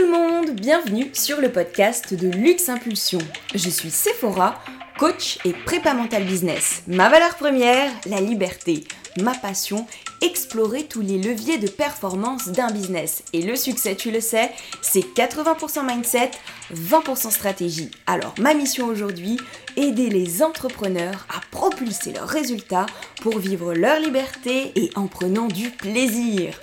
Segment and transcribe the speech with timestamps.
[0.00, 3.18] Tout le monde, bienvenue sur le podcast de Luxe Impulsion.
[3.54, 4.58] Je suis Sephora,
[4.98, 6.82] coach et prépa mental business.
[6.86, 8.84] Ma valeur première, la liberté.
[9.20, 9.86] Ma passion,
[10.22, 13.24] explorer tous les leviers de performance d'un business.
[13.34, 14.50] Et le succès, tu le sais,
[14.80, 16.30] c'est 80% mindset,
[16.72, 17.90] 20% stratégie.
[18.06, 19.38] Alors ma mission aujourd'hui,
[19.76, 22.86] aider les entrepreneurs à propulser leurs résultats
[23.20, 26.54] pour vivre leur liberté et en prenant du plaisir.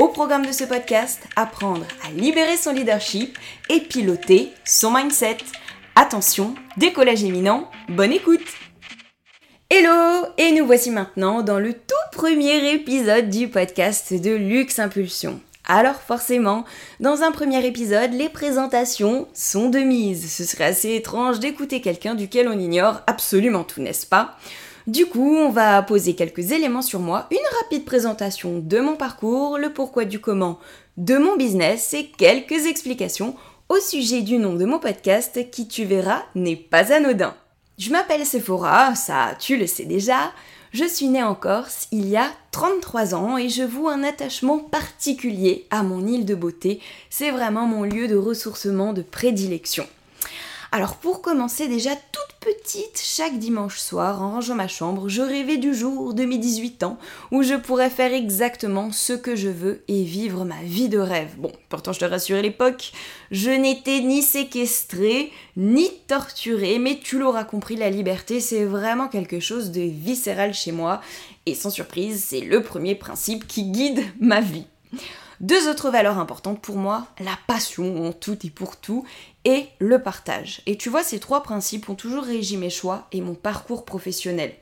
[0.00, 5.36] Au programme de ce podcast, apprendre à libérer son leadership et piloter son mindset.
[5.94, 8.40] Attention, décollage éminent, bonne écoute
[9.68, 15.38] Hello Et nous voici maintenant dans le tout premier épisode du podcast de Luxe Impulsion.
[15.68, 16.64] Alors forcément,
[17.00, 20.32] dans un premier épisode, les présentations sont de mise.
[20.32, 24.38] Ce serait assez étrange d'écouter quelqu'un duquel on ignore absolument tout, n'est-ce pas?
[24.86, 29.58] Du coup, on va poser quelques éléments sur moi, une rapide présentation de mon parcours,
[29.58, 30.58] le pourquoi du comment
[30.96, 33.34] de mon business et quelques explications
[33.68, 37.34] au sujet du nom de mon podcast qui, tu verras, n'est pas anodin.
[37.78, 40.32] Je m'appelle Sephora, ça tu le sais déjà.
[40.72, 44.58] Je suis née en Corse il y a 33 ans et je voue un attachement
[44.58, 46.80] particulier à mon île de beauté.
[47.08, 49.86] C'est vraiment mon lieu de ressourcement de prédilection.
[50.72, 55.56] Alors pour commencer déjà toute petite, chaque dimanche soir, en rangeant ma chambre, je rêvais
[55.56, 56.96] du jour de mes 18 ans
[57.32, 61.34] où je pourrais faire exactement ce que je veux et vivre ma vie de rêve.
[61.38, 62.92] Bon, pourtant je te rassure à l'époque,
[63.32, 69.40] je n'étais ni séquestrée, ni torturée, mais tu l'auras compris, la liberté c'est vraiment quelque
[69.40, 71.00] chose de viscéral chez moi
[71.46, 74.66] et sans surprise, c'est le premier principe qui guide ma vie.
[75.40, 79.06] Deux autres valeurs importantes pour moi, la passion en tout et pour tout
[79.46, 80.60] et le partage.
[80.66, 84.52] Et tu vois, ces trois principes ont toujours régi mes choix et mon parcours professionnel.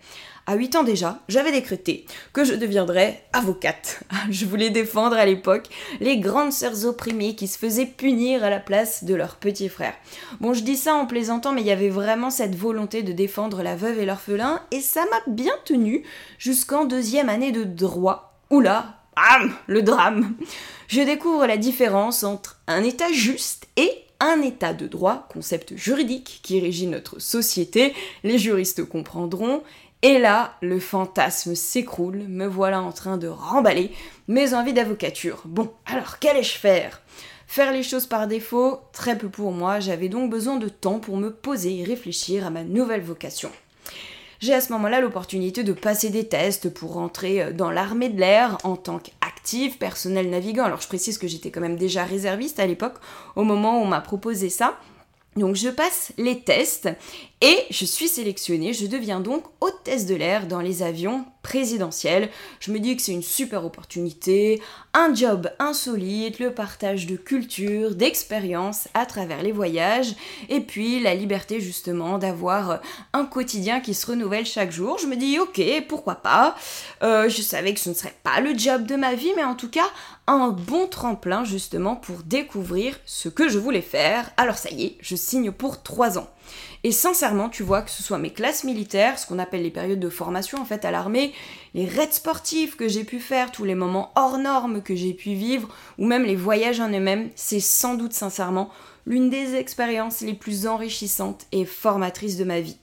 [0.47, 4.05] À 8 ans déjà, j'avais décrété que je deviendrais avocate.
[4.31, 5.67] Je voulais défendre à l'époque
[6.01, 9.95] les grandes sœurs opprimées qui se faisaient punir à la place de leurs petits frères.
[10.41, 13.63] Bon, je dis ça en plaisantant, mais il y avait vraiment cette volonté de défendre
[13.63, 16.05] la veuve et l'orphelin, et ça m'a bien tenu
[16.39, 18.39] jusqu'en deuxième année de droit.
[19.67, 20.35] Le drame.
[20.87, 23.91] Je découvre la différence entre un état juste et
[24.21, 29.63] un état de droit, concept juridique qui régit notre société, les juristes comprendront,
[30.03, 33.93] et là, le fantasme s'écroule, me voilà en train de remballer
[34.29, 35.43] mes envies d'avocature.
[35.45, 37.03] Bon, alors qu'allais-je faire?
[37.47, 41.17] Faire les choses par défaut, très peu pour moi, j'avais donc besoin de temps pour
[41.17, 43.51] me poser et réfléchir à ma nouvelle vocation
[44.41, 48.21] j'ai à ce moment-là l'opportunité de passer des tests pour rentrer euh, dans l'armée de
[48.21, 50.65] l'air en tant qu'active personnel navigant.
[50.65, 52.97] Alors je précise que j'étais quand même déjà réserviste à l'époque
[53.37, 54.79] au moment où on m'a proposé ça.
[55.37, 56.89] Donc je passe les tests
[57.41, 62.79] et je suis sélectionnée, je deviens donc hôtesse de l'air dans les avions Je me
[62.79, 64.61] dis que c'est une super opportunité,
[64.95, 70.15] un job insolite, le partage de culture, d'expérience à travers les voyages,
[70.49, 72.81] et puis la liberté justement d'avoir
[73.13, 74.99] un quotidien qui se renouvelle chaque jour.
[74.99, 76.57] Je me dis ok, pourquoi pas?
[77.03, 79.55] Euh, je savais que ce ne serait pas le job de ma vie, mais en
[79.55, 79.89] tout cas
[80.33, 84.31] un bon tremplin justement pour découvrir ce que je voulais faire.
[84.37, 86.29] Alors ça y est, je signe pour trois ans.
[86.85, 90.01] Et sincèrement, tu vois, que ce soit mes classes militaires, ce qu'on appelle les périodes
[90.01, 91.33] de formation en fait à l'armée,
[91.75, 95.35] les raids sportifs que j'ai pu faire, tous les moments hors normes que j'ai pu
[95.35, 95.69] vivre,
[95.99, 98.71] ou même les voyages en eux-mêmes, c'est sans doute sincèrement
[99.07, 102.77] l'une des expériences les plus enrichissantes et formatrices de ma vie.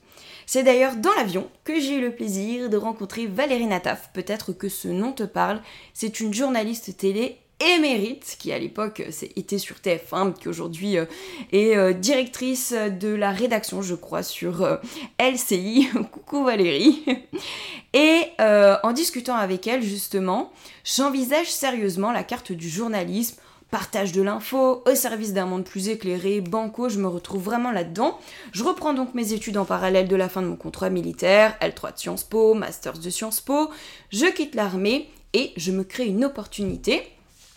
[0.46, 4.10] C'est d'ailleurs dans l'avion que j'ai eu le plaisir de rencontrer Valérie Nataf.
[4.12, 5.60] Peut-être que ce nom te parle.
[5.92, 9.02] C'est une journaliste télé émérite, qui à l'époque
[9.34, 11.06] était sur TF1, qui aujourd'hui euh,
[11.52, 14.76] est euh, directrice de la rédaction, je crois, sur euh,
[15.18, 15.88] LCI.
[16.12, 17.04] Coucou Valérie.
[17.94, 20.52] Et en discutant avec elle, justement,
[20.84, 23.40] j'envisage sérieusement la carte du journalisme.
[23.70, 28.16] Partage de l'info, au service d'un monde plus éclairé, banco, je me retrouve vraiment là-dedans.
[28.52, 31.94] Je reprends donc mes études en parallèle de la fin de mon contrat militaire, L3
[31.94, 33.70] de Sciences Po, Masters de Sciences Po.
[34.10, 37.02] Je quitte l'armée et je me crée une opportunité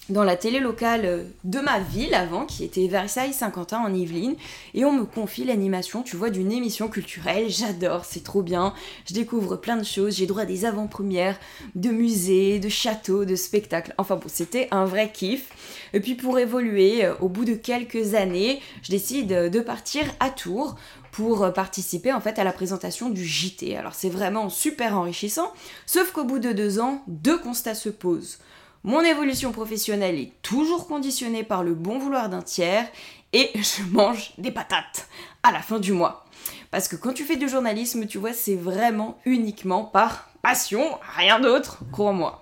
[0.09, 4.35] dans la télé locale euh, de ma ville avant, qui était Versailles-Saint-Quentin en Yvelines,
[4.73, 7.49] et on me confie l'animation, tu vois, d'une émission culturelle.
[7.49, 8.73] J'adore, c'est trop bien.
[9.07, 11.39] Je découvre plein de choses, j'ai droit à des avant-premières
[11.75, 13.93] de musées, de châteaux, de spectacles.
[13.97, 15.49] Enfin bon, c'était un vrai kiff.
[15.93, 20.29] Et puis pour évoluer, euh, au bout de quelques années, je décide de partir à
[20.29, 20.75] Tours
[21.11, 23.75] pour participer en fait à la présentation du JT.
[23.75, 25.51] Alors c'est vraiment super enrichissant,
[25.85, 28.37] sauf qu'au bout de deux ans, deux constats se posent.
[28.85, 32.87] Mon évolution professionnelle est toujours conditionnée par le bon vouloir d'un tiers
[33.33, 35.09] et je mange des patates
[35.43, 36.25] à la fin du mois.
[36.71, 41.41] Parce que quand tu fais du journalisme, tu vois, c'est vraiment uniquement par passion, rien
[41.41, 42.41] d'autre, crois-moi.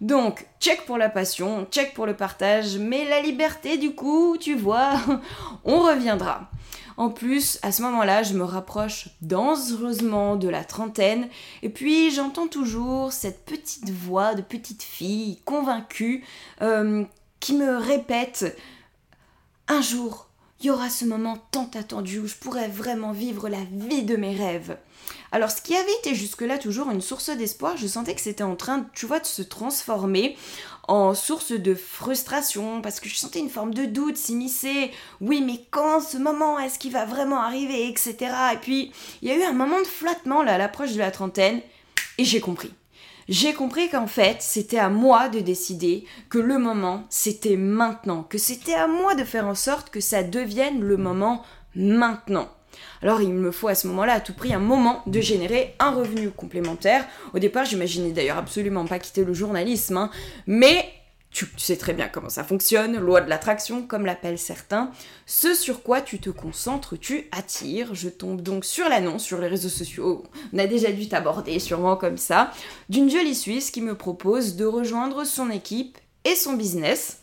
[0.00, 4.54] Donc, check pour la passion, check pour le partage, mais la liberté, du coup, tu
[4.54, 4.94] vois,
[5.64, 6.50] on reviendra.
[6.96, 11.28] En plus, à ce moment-là, je me rapproche dangereusement de la trentaine,
[11.62, 16.24] et puis j'entends toujours cette petite voix de petite fille convaincue
[16.62, 17.04] euh,
[17.40, 18.56] qui me répète
[19.68, 20.25] Un jour,
[20.60, 24.16] il y aura ce moment tant attendu où je pourrais vraiment vivre la vie de
[24.16, 24.76] mes rêves.
[25.32, 28.56] Alors ce qui avait été jusque-là toujours une source d'espoir, je sentais que c'était en
[28.56, 30.36] train, tu vois, de se transformer
[30.88, 34.92] en source de frustration parce que je sentais une forme de doute s'immiscer.
[35.20, 38.16] Oui, mais quand ce moment est-ce qu'il va vraiment arriver, etc.
[38.54, 38.92] Et puis
[39.22, 41.60] il y a eu un moment de flottement là à l'approche de la trentaine
[42.18, 42.72] et j'ai compris.
[43.28, 48.38] J'ai compris qu'en fait, c'était à moi de décider que le moment, c'était maintenant, que
[48.38, 51.42] c'était à moi de faire en sorte que ça devienne le moment
[51.74, 52.48] maintenant.
[53.02, 55.90] Alors il me faut à ce moment-là à tout prix un moment de générer un
[55.90, 57.06] revenu complémentaire.
[57.34, 60.10] Au départ, j'imaginais d'ailleurs absolument pas quitter le journalisme, hein.
[60.46, 60.84] mais
[61.36, 64.90] tu, sais très bien comment ça fonctionne, loi de l'attraction comme l'appellent certains.
[65.26, 67.94] Ce sur quoi tu te concentres, tu attires.
[67.94, 70.24] Je tombe donc sur l'annonce sur les réseaux sociaux,
[70.54, 72.52] on a déjà dû t'aborder sûrement comme ça,
[72.88, 77.18] d'une jolie Suisse qui me propose de rejoindre son équipe et son business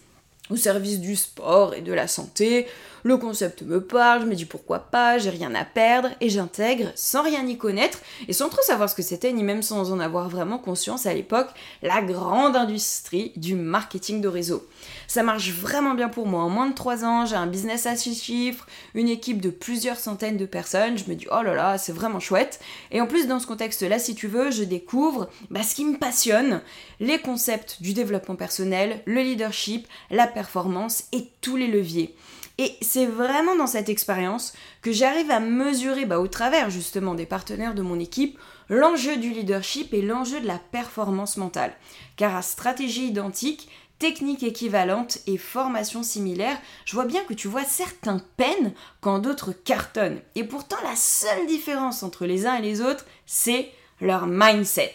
[0.52, 2.68] au service du sport et de la santé.
[3.06, 6.90] Le concept me parle, je me dis pourquoi pas, j'ai rien à perdre et j'intègre
[6.96, 10.00] sans rien y connaître et sans trop savoir ce que c'était ni même sans en
[10.00, 11.50] avoir vraiment conscience à l'époque,
[11.82, 14.66] la grande industrie du marketing de réseau.
[15.08, 16.44] Ça marche vraiment bien pour moi.
[16.44, 20.00] En moins de 3 ans, j'ai un business à 6 chiffres, une équipe de plusieurs
[20.00, 20.98] centaines de personnes.
[20.98, 22.62] Je me dis, oh là là, c'est vraiment chouette.
[22.92, 25.98] Et en plus, dans ce contexte-là, si tu veux, je découvre bah, ce qui me
[25.98, 26.62] passionne,
[27.02, 32.16] les concepts du développement personnel, le leadership, la performance et tous les leviers.
[32.58, 37.26] Et c'est vraiment dans cette expérience que j'arrive à mesurer, bah, au travers justement des
[37.26, 38.38] partenaires de mon équipe,
[38.70, 41.74] l'enjeu du leadership et l'enjeu de la performance mentale.
[42.16, 47.64] Car à stratégie identique, technique équivalente et formation similaire, je vois bien que tu vois
[47.64, 50.20] certains peines quand d'autres cartonnent.
[50.36, 53.72] Et pourtant, la seule différence entre les uns et les autres, c'est
[54.02, 54.94] leur mindset.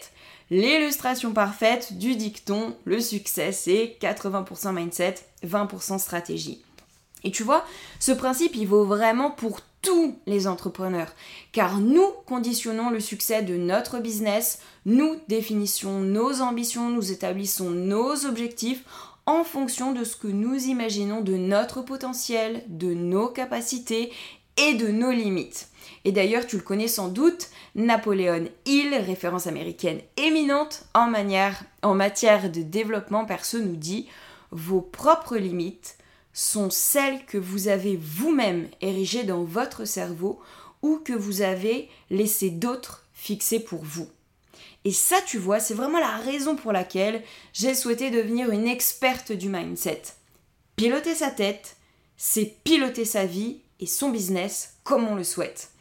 [0.51, 5.15] L'illustration parfaite du dicton, le succès, c'est 80% mindset,
[5.45, 6.63] 20% stratégie.
[7.23, 7.65] Et tu vois,
[7.99, 11.13] ce principe, il vaut vraiment pour tous les entrepreneurs,
[11.51, 18.25] car nous conditionnons le succès de notre business, nous définissons nos ambitions, nous établissons nos
[18.25, 18.83] objectifs
[19.25, 24.11] en fonction de ce que nous imaginons de notre potentiel, de nos capacités
[24.57, 25.69] et de nos limites.
[26.03, 31.13] Et d'ailleurs, tu le connais sans doute, Napoléon Hill, référence américaine éminente en,
[31.83, 34.07] en matière de développement perso, nous dit
[34.51, 35.98] Vos propres limites
[36.39, 40.39] sont celles que vous avez vous-même érigées dans votre cerveau
[40.81, 44.07] ou que vous avez laissé d'autres fixer pour vous.
[44.85, 49.33] Et ça, tu vois, c'est vraiment la raison pour laquelle j'ai souhaité devenir une experte
[49.33, 50.01] du mindset.
[50.77, 51.75] Piloter sa tête,
[52.15, 55.71] c'est piloter sa vie et son business comme on le souhaite.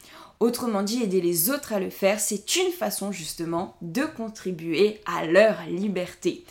[0.41, 5.25] Autrement dit, aider les autres à le faire, c'est une façon justement de contribuer à
[5.25, 6.45] leur liberté.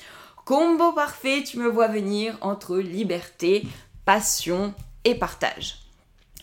[0.48, 3.68] Combo parfait, tu me vois venir entre liberté,
[4.08, 4.74] passion
[5.04, 5.80] et partage.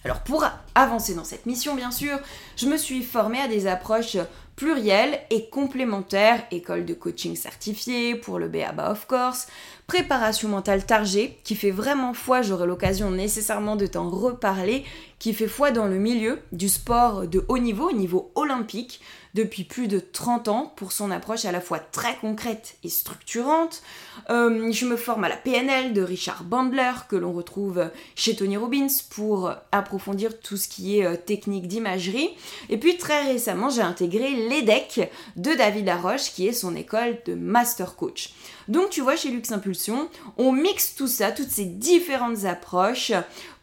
[0.05, 0.45] Alors pour
[0.75, 2.19] avancer dans cette mission, bien sûr,
[2.57, 4.19] je me suis formée à des approches
[4.55, 9.47] plurielles et complémentaires, école de coaching certifiée pour le BABA of course,
[9.87, 14.85] préparation mentale targée, qui fait vraiment foi, j'aurai l'occasion nécessairement de t'en reparler,
[15.19, 19.01] qui fait foi dans le milieu du sport de haut niveau, niveau olympique,
[19.35, 23.83] depuis plus de 30 ans pour son approche à la fois très concrète et structurante.
[24.31, 28.57] Euh, je me forme à la PNL de Richard Bandler que l'on retrouve chez Tony
[28.57, 32.31] Robbins pour approfondir tout ce qui est euh, technique d'imagerie.
[32.69, 37.35] Et puis très récemment, j'ai intégré l'EDEC de David Laroche qui est son école de
[37.35, 38.31] master coach.
[38.69, 43.13] Donc tu vois, chez Lux Impulsion, on mixe tout ça, toutes ces différentes approches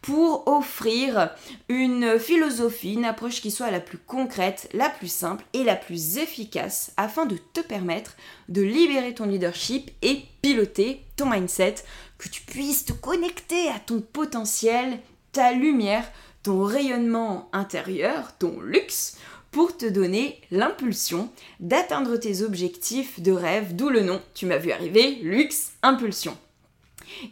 [0.00, 1.30] pour offrir
[1.68, 6.18] une philosophie, une approche qui soit la plus concrète, la plus simple et la plus
[6.18, 8.16] efficace afin de te permettre
[8.48, 11.76] de libérer ton leadership et piloter ton mindset,
[12.18, 14.98] que tu puisses te connecter à ton potentiel,
[15.32, 16.10] ta lumière,
[16.42, 19.16] ton rayonnement intérieur, ton luxe,
[19.52, 21.30] pour te donner l'impulsion
[21.60, 26.36] d'atteindre tes objectifs de rêve, d'où le nom, tu m'as vu arriver, luxe, impulsion.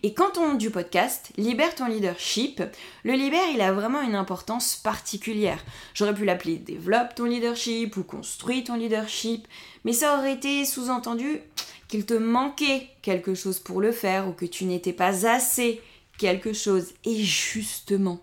[0.03, 2.63] Et quand on du podcast, libère ton leadership,
[3.05, 5.65] le libère, il a vraiment une importance particulière.
[5.95, 9.49] J'aurais pu l'appeler développe ton leadership ou construis ton leadership,
[9.85, 11.41] mais ça aurait été sous-entendu
[11.89, 15.81] qu'il te manquait quelque chose pour le faire ou que tu n'étais pas assez
[16.19, 16.93] quelque chose.
[17.05, 18.21] Et justement,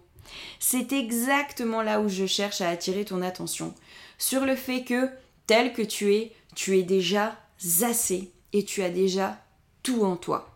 [0.60, 3.74] c'est exactement là où je cherche à attirer ton attention.
[4.17, 5.10] Sur le fait que,
[5.46, 7.36] tel que tu es, tu es déjà
[7.81, 9.38] assez et tu as déjà
[9.84, 10.55] tout en toi.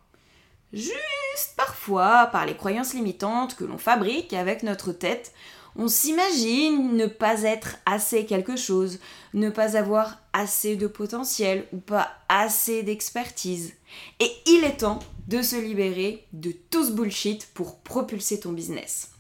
[0.73, 5.33] Juste parfois, par les croyances limitantes que l'on fabrique avec notre tête,
[5.75, 8.99] on s'imagine ne pas être assez quelque chose,
[9.33, 13.73] ne pas avoir assez de potentiel ou pas assez d'expertise.
[14.19, 19.11] Et il est temps de se libérer de tout ce bullshit pour propulser ton business.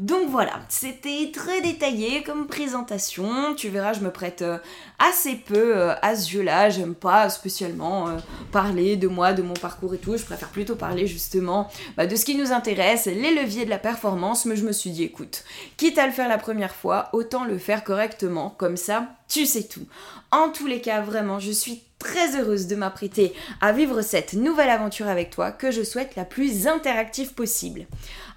[0.00, 3.54] Donc voilà, c'était très détaillé comme présentation.
[3.54, 4.58] Tu verras, je me prête euh,
[4.98, 6.68] assez peu euh, à ce jeu-là.
[6.68, 8.16] J'aime pas spécialement euh,
[8.50, 10.16] parler de moi, de mon parcours et tout.
[10.16, 13.78] Je préfère plutôt parler justement bah, de ce qui nous intéresse, les leviers de la
[13.78, 14.46] performance.
[14.46, 15.44] Mais je me suis dit, écoute,
[15.76, 18.50] quitte à le faire la première fois, autant le faire correctement.
[18.50, 19.86] Comme ça, tu sais tout.
[20.32, 24.70] En tous les cas, vraiment, je suis très heureuse de m'apprêter à vivre cette nouvelle
[24.70, 27.86] aventure avec toi que je souhaite la plus interactive possible.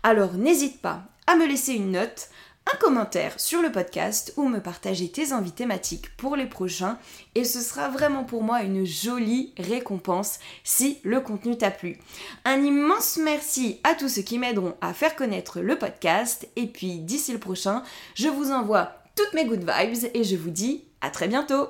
[0.04, 2.30] Alors n'hésite pas à me laisser une note,
[2.74, 6.98] un commentaire sur le podcast ou me partager tes envies thématiques pour les prochains.
[7.36, 11.98] Et ce sera vraiment pour moi une jolie récompense si le contenu t'a plu.
[12.44, 16.48] Un immense merci à tous ceux qui m'aideront à faire connaître le podcast.
[16.56, 17.84] Et puis d'ici le prochain,
[18.16, 21.70] je vous envoie toutes mes good vibes et je vous dis à très bientôt